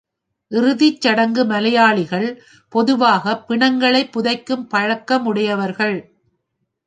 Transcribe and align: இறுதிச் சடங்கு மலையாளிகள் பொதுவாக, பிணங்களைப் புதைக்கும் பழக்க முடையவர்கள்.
இறுதிச் 0.51 1.01
சடங்கு 1.01 1.45
மலையாளிகள் 1.45 2.25
பொதுவாக, 2.73 3.35
பிணங்களைப் 3.47 4.11
புதைக்கும் 4.11 4.65
பழக்க 4.67 5.19
முடையவர்கள். 5.19 5.97